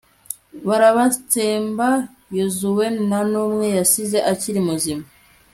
barabatsemba. 0.67 1.87
yozuwe 2.37 2.85
nta 3.07 3.19
n'umwe 3.31 3.65
yasize 3.77 4.17
akiri 4.31 4.59
muzima 4.67 5.05